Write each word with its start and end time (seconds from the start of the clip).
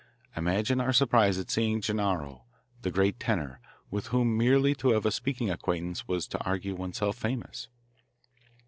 Imagine 0.35 0.81
our 0.81 0.93
surprise 0.93 1.37
at 1.37 1.51
seeing 1.51 1.79
Gennaro, 1.79 2.45
the 2.81 2.89
great 2.89 3.19
tenor, 3.19 3.59
with 3.91 4.07
whom 4.07 4.35
merely 4.35 4.73
to 4.73 4.93
have 4.93 5.05
a 5.05 5.11
speaking 5.11 5.51
acquaintance 5.51 6.07
was 6.07 6.25
to 6.29 6.43
argue 6.43 6.73
oneself 6.73 7.15
famous. 7.17 7.67